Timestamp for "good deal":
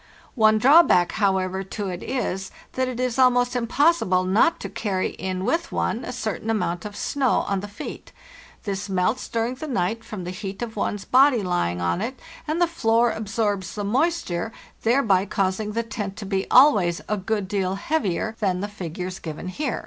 17.15-17.75